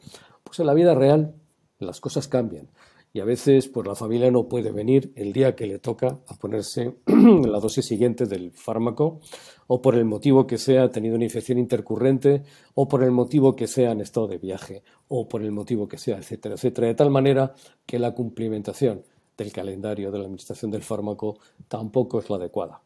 [0.43, 1.35] Pues en la vida real
[1.77, 2.69] las cosas cambian
[3.11, 6.35] y a veces pues la familia no puede venir el día que le toca a
[6.35, 9.19] ponerse la dosis siguiente del fármaco
[9.67, 12.43] o por el motivo que sea ha tenido una infección intercurrente
[12.75, 15.97] o por el motivo que sea en estado de viaje o por el motivo que
[15.97, 17.53] sea, etcétera, etcétera, de tal manera
[17.85, 19.03] que la cumplimentación
[19.37, 22.81] del calendario de la administración del fármaco tampoco es la adecuada.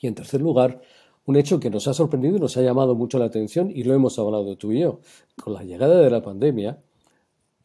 [0.00, 0.80] Y en tercer lugar,
[1.26, 3.94] un hecho que nos ha sorprendido y nos ha llamado mucho la atención y lo
[3.94, 5.00] hemos hablado tú y yo.
[5.42, 6.78] Con la llegada de la pandemia,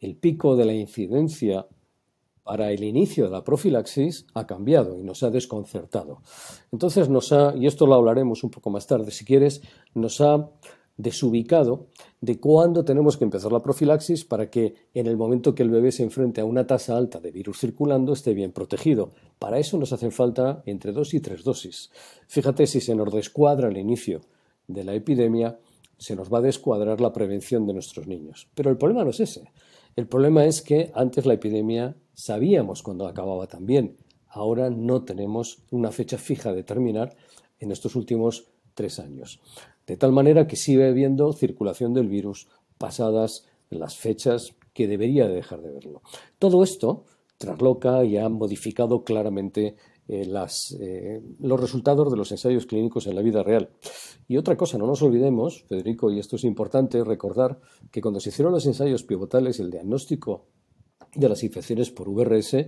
[0.00, 1.66] el pico de la incidencia
[2.42, 6.22] para el inicio de la profilaxis ha cambiado y nos ha desconcertado.
[6.72, 9.62] Entonces nos ha, y esto lo hablaremos un poco más tarde si quieres,
[9.94, 10.50] nos ha
[10.96, 11.86] desubicado
[12.20, 15.92] de cuándo tenemos que empezar la profilaxis para que en el momento que el bebé
[15.92, 19.12] se enfrente a una tasa alta de virus circulando esté bien protegido.
[19.38, 21.90] Para eso nos hacen falta entre dos y tres dosis.
[22.26, 24.20] Fíjate si se nos descuadra el inicio
[24.66, 25.58] de la epidemia,
[25.96, 28.48] se nos va a descuadrar la prevención de nuestros niños.
[28.54, 29.50] Pero el problema no es ese.
[29.96, 33.96] El problema es que antes la epidemia sabíamos cuándo acababa también.
[34.28, 37.16] Ahora no tenemos una fecha fija de terminar
[37.58, 39.40] en estos últimos tres años.
[39.86, 42.48] De tal manera que sigue habiendo circulación del virus
[42.78, 46.02] pasadas las fechas que debería dejar de verlo.
[46.38, 47.04] Todo esto
[47.38, 49.76] trasloca y ha modificado claramente
[50.12, 50.26] eh,
[50.80, 53.70] eh, los resultados de los ensayos clínicos en la vida real.
[54.26, 57.60] Y otra cosa, no nos olvidemos, Federico, y esto es importante recordar,
[57.92, 60.46] que cuando se hicieron los ensayos pivotales, el diagnóstico
[61.14, 62.66] de las infecciones por VRS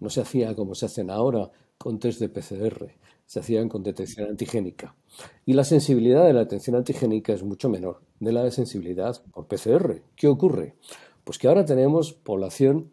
[0.00, 2.90] no se hacía como se hacen ahora con test de PCR,
[3.26, 4.96] se hacían con detección antigénica.
[5.44, 10.02] Y la sensibilidad de la detección antigénica es mucho menor de la sensibilidad por PCR.
[10.16, 10.76] ¿Qué ocurre?
[11.24, 12.92] Pues que ahora tenemos población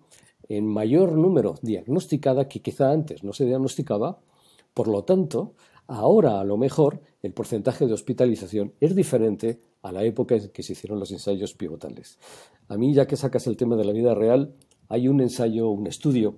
[0.49, 4.19] en mayor número diagnosticada que quizá antes no se diagnosticaba.
[4.73, 5.53] Por lo tanto,
[5.87, 10.63] ahora a lo mejor el porcentaje de hospitalización es diferente a la época en que
[10.63, 12.19] se hicieron los ensayos pivotales.
[12.67, 14.53] A mí, ya que sacas el tema de la vida real,
[14.89, 16.37] hay un ensayo, un estudio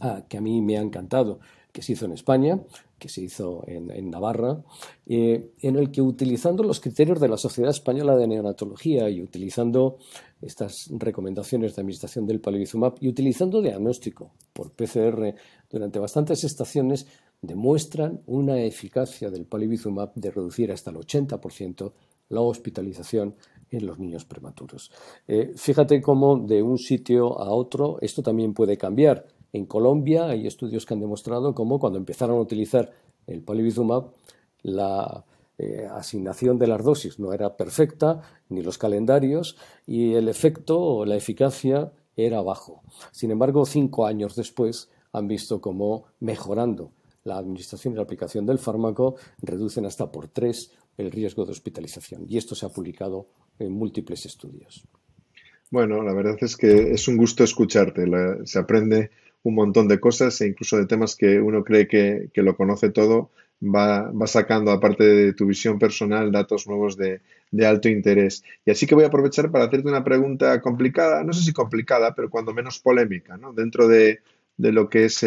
[0.00, 1.40] ah, que a mí me ha encantado,
[1.72, 2.60] que se hizo en España,
[2.98, 4.62] que se hizo en, Navarra,
[5.06, 9.98] eh, en el que utilizando los criterios de la Sociedad Española de Neonatología y utilizando
[10.40, 15.34] estas recomendaciones de administración del palivizumab y utilizando diagnóstico por PCR
[15.70, 17.06] durante bastantes estaciones,
[17.42, 21.92] demuestran una eficacia del palivizumab de reducir hasta el 80%
[22.28, 23.36] la hospitalización
[23.70, 24.90] en los niños prematuros.
[25.26, 29.26] Eh, fíjate cómo de un sitio a otro esto también puede cambiar.
[29.56, 32.92] En Colombia hay estudios que han demostrado cómo cuando empezaron a utilizar
[33.26, 34.10] el polivizumab,
[34.60, 35.24] la
[35.56, 41.06] eh, asignación de las dosis no era perfecta, ni los calendarios, y el efecto o
[41.06, 42.82] la eficacia era bajo.
[43.12, 46.92] Sin embargo, cinco años después han visto cómo mejorando
[47.24, 52.26] la administración y la aplicación del fármaco reducen hasta por tres el riesgo de hospitalización.
[52.28, 54.84] Y esto se ha publicado en múltiples estudios.
[55.70, 58.04] Bueno, la verdad es que es un gusto escucharte.
[58.44, 59.10] se aprende
[59.46, 63.30] un montón de cosas e incluso de temas que uno cree que, lo conoce todo,
[63.62, 67.20] va, sacando, aparte de tu visión personal, datos nuevos de,
[67.64, 68.42] alto interés.
[68.64, 72.12] Y así que voy a aprovechar para hacerte una pregunta complicada, no sé si complicada,
[72.12, 73.52] pero cuando menos polémica, ¿no?
[73.52, 74.18] Dentro de,
[74.58, 75.24] lo que es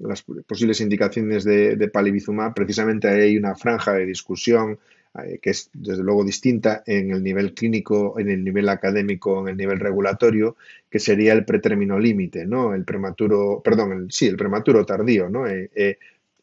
[0.00, 4.78] las posibles indicaciones de, de palivizumab, precisamente hay una franja de discusión
[5.24, 9.48] eh, que es desde luego distinta en el nivel clínico, en el nivel académico, en
[9.48, 10.56] el nivel regulatorio,
[10.90, 12.74] que sería el pretérmino límite, ¿no?
[12.74, 15.46] El prematuro, perdón, sí, el prematuro tardío, ¿no?
[15.46, 15.98] Eh, eh,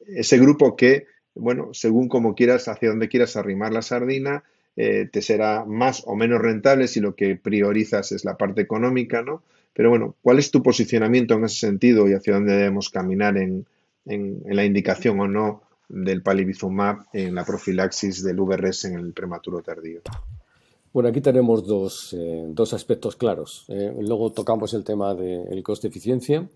[0.07, 4.43] ese grupo que, bueno, según como quieras, hacia donde quieras arrimar la sardina,
[4.75, 9.43] te será más o menos rentable si lo que priorizas es la parte económica, ¿no?
[9.71, 13.67] Pero bueno, ¿cuál es tu posicionamiento en ese sentido y hacia dónde debemos caminar en,
[14.07, 19.61] en la indicación o no del palivizumab en la profilaxis del VRS en el prematuro
[19.61, 20.01] tardío.
[20.93, 23.65] Bueno, aquí tenemos dos, eh, dos aspectos claros.
[23.67, 26.47] Eh, luego tocamos el tema del coste-eficiencia,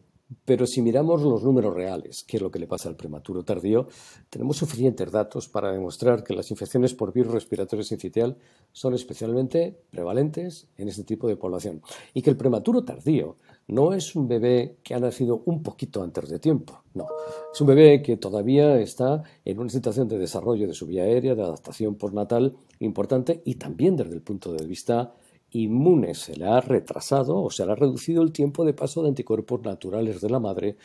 [0.46, 3.88] pero si miramos los números reales, qué es lo que le pasa al prematuro tardío,
[4.30, 8.38] tenemos suficientes datos para demostrar que las infecciones por virus respiratorio sincitial
[8.72, 11.82] son especialmente prevalentes en este tipo de población
[12.14, 13.38] y que el prematuro tardío
[13.68, 17.06] no es un bebé que ha nacido un poquito antes de tiempo, no.
[17.54, 21.36] Es un bebé que todavía está en una situación de desarrollo de su vía aérea,
[21.36, 25.14] de adaptación postnatal importante y también desde el punto de vista
[25.52, 26.14] inmune.
[26.16, 29.62] Se le ha retrasado o se le ha reducido el tiempo de paso de anticuerpos
[29.64, 30.78] naturales de la madre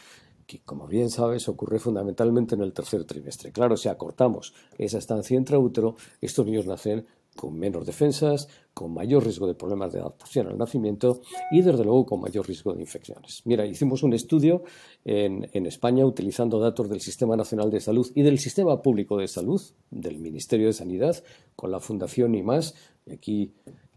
[0.46, 3.52] que como bien sabes ocurre fundamentalmente en el tercer trimestre.
[3.52, 9.46] Claro, si acortamos esa estancia intraútero, estos niños nacen con menos defensas, con mayor riesgo
[9.46, 13.42] de problemas de adaptación al nacimiento y desde luego con mayor riesgo de infecciones.
[13.44, 14.62] Mira, hicimos un estudio
[15.04, 19.60] en, España utilizando datos del Sistema Nacional de Salud y del Sistema Público de Salud,
[19.90, 21.22] del Ministerio de Sanidad,
[21.56, 22.74] con la Fundación IMAS.
[23.06, 23.52] Y aquí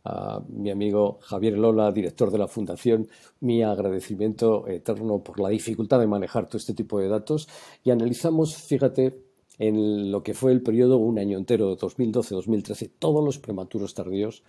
[0.05, 3.07] a mi amigo Javier Lola, director de la Fundación,
[3.39, 7.49] mi agradecimiento eterno por la dificultad de manejar todo este tipo de datos
[7.83, 9.24] y analizamos, fíjate,
[9.59, 14.43] en lo que fue el periodo un año entero, 2012-2013, todos los prematuros tardíos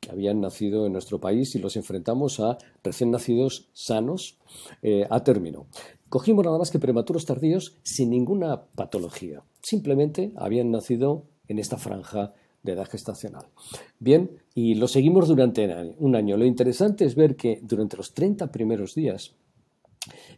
[0.00, 4.38] que habían nacido en nuestro país y los enfrentamos a recién nacidos sanos
[4.82, 5.66] eh, a término.
[6.08, 9.42] Cogimos nada más que prematuros tardíos sin ninguna patología.
[9.62, 13.46] Simplemente habían nacido en esta franja de edad gestacional.
[13.98, 16.36] Bien, y lo seguimos durante un año.
[16.36, 19.34] Lo interesante es ver que durante los 30 primeros días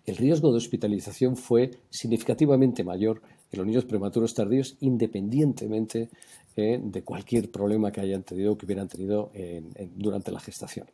[0.04, 6.10] el riesgo de hospitalización fue significativamente mayor en los niños prematuros tardíos, independientemente
[6.56, 9.30] eh, de cualquier problema que hayan tenido o que hubieran tenido
[9.94, 10.86] durante la gestación.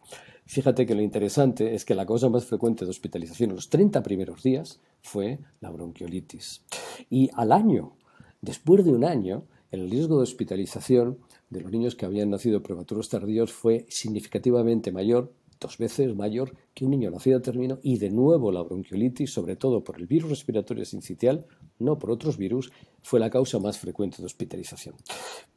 [0.47, 4.03] Fíjate que lo interesante es que la causa más frecuente de hospitalización en los 30
[4.03, 6.63] primeros días fue la bronquiolitis.
[7.09, 7.97] Y al año,
[8.43, 11.19] después de un año, el riesgo de hospitalización
[11.51, 15.33] de los niños que habían nacido prematuros tardíos fue significativamente mayor
[15.65, 19.57] dos veces mayor que un niño nacido a término y de nuevo la bronquiolitis, sobre
[19.57, 21.47] todo por el virus respiratorio sincitial,
[21.79, 22.71] no por otros virus,
[23.03, 24.95] fue la causa más frecuente de hospitalización.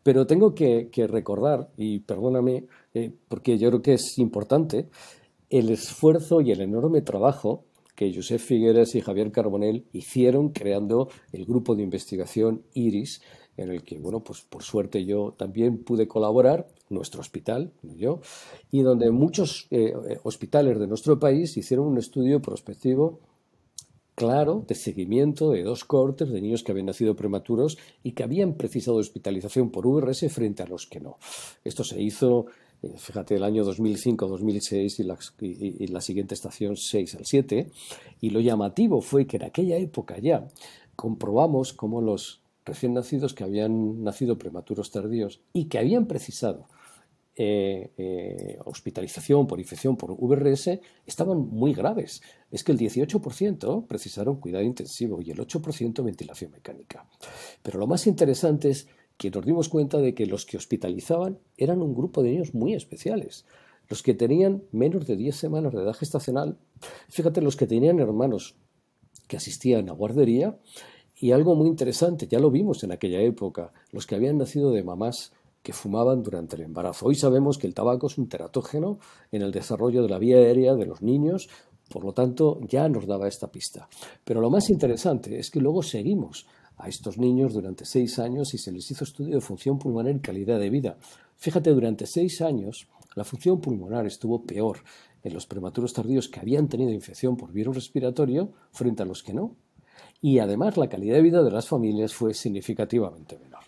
[0.04, 4.88] Pero tengo que, recordar, y perdóname, eh, porque yo creo que es importante,
[5.50, 11.46] el esfuerzo y el enorme trabajo que Josep Figueres y Javier Carbonell hicieron creando el
[11.46, 13.22] grupo de investigación IRIS,
[13.58, 18.21] en el que, bueno, pues por suerte yo también pude colaborar, nuestro hospital, yo,
[18.71, 23.19] y donde muchos eh, eh, hospitales de nuestro país hicieron un estudio prospectivo
[24.17, 28.56] claro de seguimiento de dos cortes de niños que habían nacido prematuros y que habían
[28.56, 31.17] precisado hospitalización por VRS frente a los que no.
[31.63, 32.47] Esto se hizo,
[32.82, 37.69] eh, fíjate, el año 2005-2006 y, la, y la siguiente estación 6 al 7,
[38.21, 40.47] y lo llamativo fue que en aquella época ya
[40.95, 46.67] comprobamos cómo los recién nacidos que habían nacido prematuros tardíos y que habían precisado
[47.39, 52.23] eh, eh, hospitalización por infección por VRS estaban muy graves.
[52.50, 57.07] Es que el 18% precisaron cuidado intensivo y el 8% ventilación mecánica.
[57.62, 58.88] Pero lo más interesante es
[59.18, 62.74] que nos dimos cuenta de que los que hospitalizaban eran un grupo de niños muy
[62.74, 63.45] especiales.
[63.88, 66.57] Los que tenían menos de 10 semanas de edad gestacional,
[67.09, 68.55] fíjate, los que tenían hermanos
[69.28, 70.57] que asistían a guardería
[71.16, 74.84] y algo muy interesante, ya lo vimos en aquella época, los que habían nacido de
[74.84, 75.34] mamás
[75.68, 77.07] que fumaban durante el embarazo.
[77.07, 78.99] Hoy sabemos que el tabaco es un teratógeno
[79.34, 81.49] en el desarrollo de la vía aérea de los niños,
[81.89, 83.89] por lo tanto ya nos daba esta pista.
[84.24, 86.47] Pero lo más interesante es que luego seguimos
[86.78, 90.20] a estos niños durante seis años y se les hizo estudio de función pulmonar y
[90.22, 90.97] calidad de vida.
[91.36, 94.78] Fíjate, durante seis años la función pulmonar estuvo peor
[95.22, 99.34] en los prematuros tardíos que habían tenido infección por virus respiratorio frente a los que
[99.34, 99.57] no.
[100.22, 103.63] Y además la calidad de vida de las familias fue significativamente menor.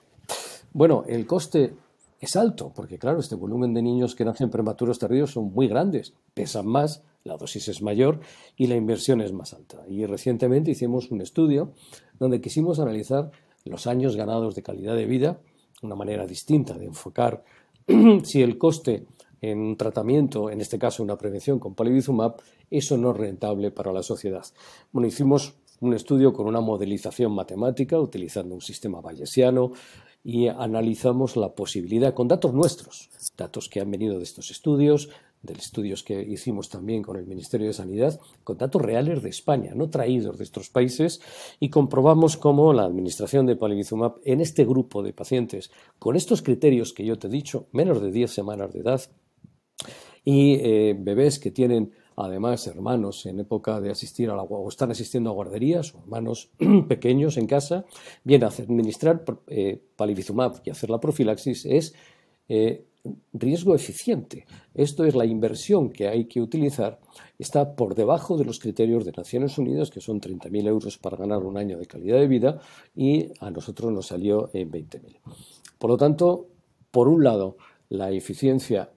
[0.71, 1.73] Bueno, el coste
[2.19, 6.13] es alto, porque claro, este volumen de niños que nacen prematuros tardíos son muy grandes,
[6.33, 8.19] pesan más, la dosis es mayor
[8.57, 9.83] y la inversión es más alta.
[9.87, 11.73] Y recientemente hicimos un estudio
[12.19, 13.31] donde quisimos analizar
[13.65, 15.39] los años ganados de calidad de vida,
[15.81, 17.43] una manera distinta de enfocar
[18.23, 19.05] si el coste
[19.41, 22.35] en un tratamiento, en este caso una prevención con palivizumab,
[22.69, 24.43] eso no es rentable para la sociedad.
[24.91, 29.71] Bueno, hicimos un estudio con una modelización matemática utilizando un sistema bayesiano,
[30.23, 35.09] y analizamos la posibilidad con datos nuestros, datos que han venido de estos estudios,
[35.41, 39.71] de estudios que hicimos también con el Ministerio de Sanidad, con datos reales de España,
[39.73, 41.21] no traídos de estos países,
[41.59, 46.91] y comprobamos cómo la administración de palivizumab en este grupo de pacientes, con estos criterios
[46.93, 49.01] que yo te he dicho, menos de 10 semanas de edad,
[50.25, 55.29] y eh, bebés que tienen además hermanos en época de asistir a o están asistiendo
[55.29, 56.49] a guarderías o hermanos
[56.87, 57.85] pequeños en casa,
[58.23, 61.93] bien administrar eh, palivizumab y hacer la profilaxis es
[62.49, 62.85] eh,
[63.31, 64.45] riesgo eficiente.
[64.73, 66.99] Esto es la inversión que hay que utilizar.
[67.37, 71.43] Está por debajo de los criterios de Naciones Unidas, que son 30.000 euros para ganar
[71.43, 72.59] un año de calidad de vida,
[72.93, 75.19] y a nosotros nos salió en 20.000.
[75.77, 76.47] Por lo tanto,
[76.91, 77.55] por un lado,
[77.87, 78.89] la eficiencia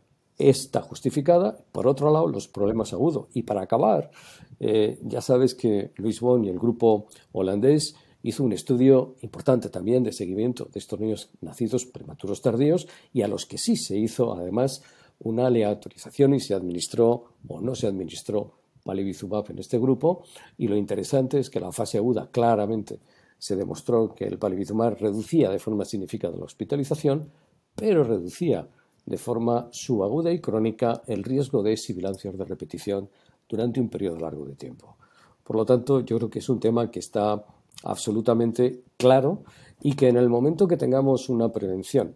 [0.49, 1.57] está justificada.
[1.73, 3.29] Por otro lado, los problemas agudos.
[3.35, 4.11] Y para acabar,
[4.61, 10.05] eh, ya sabes que Luis Bon y el grupo holandés hizo un estudio importante también
[10.05, 14.33] de seguimiento de estos niños nacidos prematuros tardíos y a los que sí se hizo
[14.35, 14.83] además
[15.19, 18.53] una aleatorización y se administró o no se administró
[18.85, 20.25] palivizumab en este grupo
[20.57, 23.01] y lo interesante es que la fase aguda claramente
[23.39, 27.33] se demostró que el palivizumab reducía de forma significativa la hospitalización,
[27.75, 28.69] pero reducía
[29.07, 33.09] de forma subaguda y crónica el riesgo de sibilancias de repetición
[33.49, 34.97] durante un periodo largo de tiempo.
[35.45, 37.45] Por lo tanto, yo creo que es un tema que está
[37.83, 39.43] absolutamente claro
[39.81, 42.15] y que en el momento que tengamos una prevención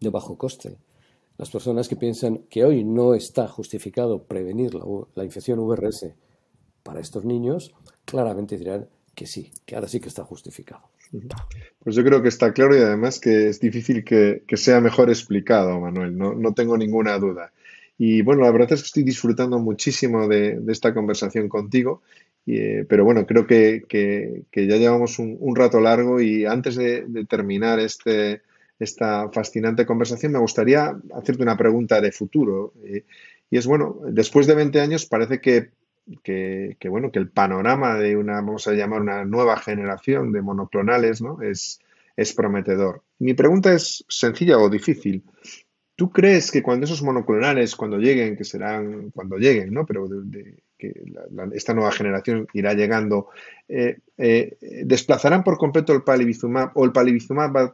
[0.00, 0.78] de bajo coste,
[1.38, 4.84] las personas que piensan que hoy no está justificado prevenir la,
[5.14, 6.12] la infección VRS
[6.82, 7.72] para estos niños,
[8.04, 10.82] claramente dirán que sí, que ahora sí que está justificado.
[11.82, 15.80] Pues yo creo que está claro y además que es difícil que, sea mejor explicado,
[15.80, 17.52] Manuel, no, tengo ninguna duda.
[17.98, 22.02] Y bueno, la verdad es que estoy disfrutando muchísimo de, esta conversación contigo,
[22.46, 23.84] eh, pero bueno, creo que,
[24.52, 28.42] ya llevamos un, rato largo y antes de, terminar este,
[28.78, 32.72] esta fascinante conversación me gustaría hacerte una pregunta de futuro.
[32.84, 33.04] Eh,
[33.50, 35.70] y es bueno, después de 20 años parece que
[36.22, 41.22] que, bueno, que el panorama de una, vamos a llamar una nueva generación de monoclonales,
[41.22, 41.40] ¿no?
[41.42, 41.80] Es,
[42.16, 43.02] es prometedor.
[43.18, 45.22] Mi pregunta es sencilla o difícil.
[45.96, 49.84] ¿Tú crees que cuando esos monoclonales, cuando lleguen, que serán cuando lleguen, ¿no?
[49.84, 50.08] Pero
[50.78, 50.94] que
[51.52, 53.28] esta nueva generación irá llegando,
[53.68, 57.72] eh, eh, desplazarán por completo el palivizumab o el palivizumab va a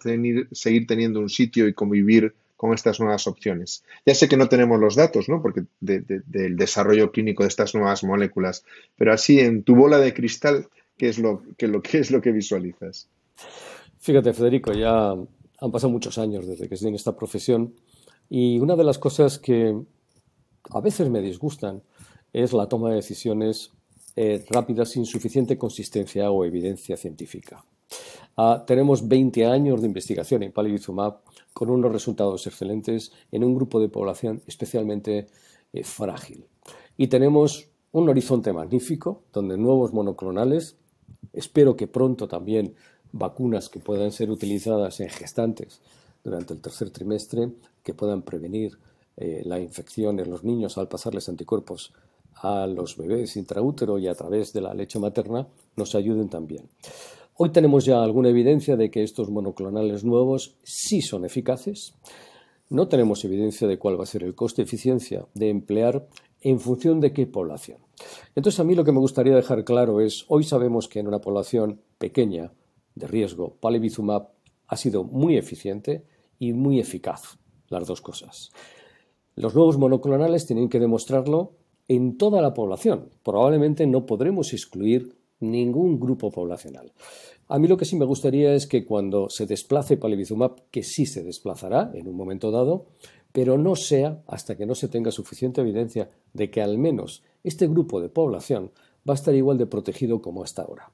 [0.51, 3.85] seguir teniendo un sitio y convivir con estas nuevas opciones.
[4.05, 5.43] Ya sé que no tenemos los datos, ¿no?
[5.43, 8.65] Porque del desarrollo clínico de estas nuevas moléculas,
[8.97, 13.09] pero así en tu bola de cristal, ¿qué es lo, qué es lo que visualizas?
[13.99, 17.75] Fíjate, Federico, ya han pasado muchos años desde que estoy en esta profesión
[18.29, 19.77] y una de las cosas que
[20.71, 21.83] a veces me disgustan
[22.33, 23.73] es la toma de decisiones
[24.17, 27.65] eh, rápidas sin suficiente consistencia o evidencia científica.
[28.37, 31.21] Ah, tenemos 20 años de investigación en palivizumab
[31.57, 35.27] con unos resultados excelentes en un grupo de población especialmente
[35.73, 36.45] eh, frágil.
[36.99, 40.77] Y tenemos un horizonte magnífico donde nuevos monoclonales,
[41.33, 42.75] espero que pronto también
[43.11, 45.81] vacunas que puedan ser utilizadas en gestantes
[46.23, 47.53] durante el tercer trimestre,
[47.83, 48.77] que puedan prevenir
[49.17, 51.95] eh, la infección en los niños al pasarles anticuerpos
[52.35, 56.69] a los bebés intraútero y a través de la leche materna, nos ayuden también.
[57.39, 61.95] Hoy tenemos ya alguna evidencia de que estos monoclonales nuevos sí son eficaces.
[62.71, 66.09] No tenemos evidencia de cuál va a ser el coste-eficiencia de emplear
[66.41, 67.77] en función de qué población.
[68.35, 71.21] Entonces, a mí lo que me gustaría dejar claro es, hoy sabemos que en una
[71.21, 72.55] población pequeña
[72.95, 74.31] de riesgo, palivizumab
[74.67, 76.07] ha sido muy eficiente
[76.39, 78.51] y muy eficaz, las dos cosas.
[79.35, 81.53] Los nuevos monoclonales tienen que demostrarlo
[81.87, 83.11] en toda la población.
[83.23, 86.93] Probablemente no podremos excluir ningún grupo poblacional.
[87.49, 91.07] A mí lo que sí me gustaría es que cuando se desplace palivizumab, que sí
[91.07, 92.87] se desplazará en un momento dado,
[93.33, 97.69] pero no sea hasta que no se tenga suficiente evidencia de que al menos este
[97.69, 98.73] grupo de población
[99.09, 100.91] va a estar igual de protegido como hasta ahora.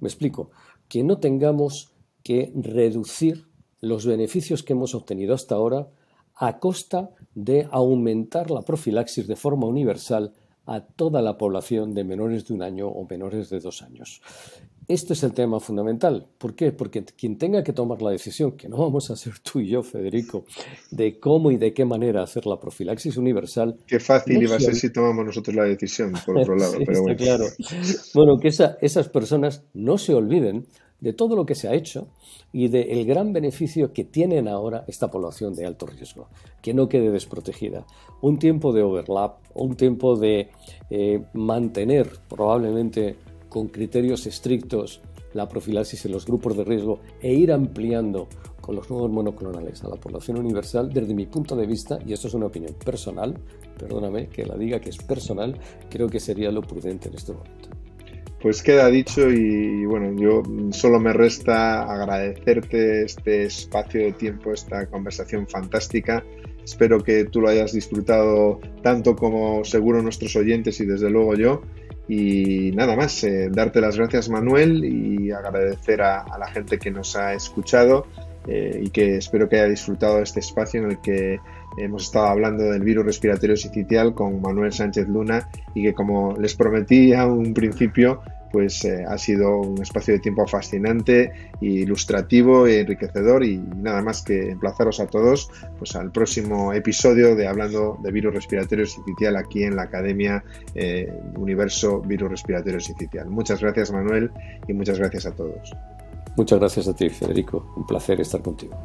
[0.00, 0.50] Me explico.
[0.88, 3.46] que no tengamos que reducir
[3.80, 5.90] los beneficios que hemos obtenido hasta ahora
[6.34, 10.32] a costa de aumentar la profilaxis de forma universal
[10.68, 14.20] a toda la población de menores de un año o menores de dos años.
[14.86, 16.26] Este es el tema fundamental.
[16.38, 16.72] ¿Por qué?
[16.72, 19.82] Porque quien tenga que tomar la decisión, que no vamos a ser tú y yo,
[19.82, 20.44] Federico,
[20.90, 23.76] de cómo y de qué manera hacer la profilaxis universal.
[23.86, 26.74] Qué fácil iba a ser si tomamos nosotros la decisión, por otro lado.
[26.86, 27.16] pero bueno.
[27.16, 27.44] claro.
[28.14, 30.66] Bueno, que esas personas no se olviden
[31.00, 32.08] de todo lo que se ha hecho
[32.52, 36.28] y del gran beneficio que tienen ahora esta población de alto riesgo,
[36.60, 37.86] que no quede desprotegida.
[38.20, 40.48] Un tiempo de overlap, un tiempo de
[40.90, 43.16] eh, mantener probablemente
[43.48, 45.00] con criterios estrictos
[45.34, 48.28] la profilaxis en los grupos de riesgo e ir ampliando
[48.60, 52.28] con los nuevos monoclonales a la población universal, desde mi punto de vista, y esto
[52.28, 53.38] es una opinión personal,
[53.78, 57.77] perdóname que la diga que es personal, creo que sería lo prudente en este momento.
[58.40, 64.86] Pues queda dicho y bueno, yo solo me resta agradecerte este espacio de tiempo, esta
[64.86, 66.22] conversación fantástica.
[66.62, 71.62] Espero que tú lo hayas disfrutado tanto como seguro nuestros oyentes y desde luego yo.
[72.06, 77.16] Y nada más, eh, darte las gracias Manuel y agradecer a, la gente que nos
[77.16, 78.06] ha escuchado
[78.46, 81.40] eh, y que espero que haya disfrutado este espacio en el que
[81.76, 86.54] hemos estado hablando del virus respiratorio sincitial con Manuel Sánchez Luna y que como les
[86.54, 92.80] prometí a un principio, pues eh, ha sido un espacio de tiempo fascinante, ilustrativo e
[92.80, 98.10] enriquecedor y nada más que emplazaros a todos pues al próximo episodio de Hablando de
[98.10, 100.42] Virus Respiratorio Sincitial aquí en la Academia
[100.74, 103.28] eh, Universo Virus Respiratorio Sincitial.
[103.28, 104.30] Muchas gracias Manuel
[104.66, 105.74] y muchas gracias a todos.
[106.36, 108.76] Muchas gracias a ti Federico, un placer estar contigo.